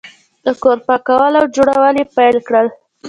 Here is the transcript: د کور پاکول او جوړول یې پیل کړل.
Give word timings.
د 0.45 0.47
کور 0.61 0.77
پاکول 0.87 1.33
او 1.39 1.45
جوړول 1.55 1.95
یې 1.99 2.05
پیل 2.15 2.37
کړل. 2.47 2.67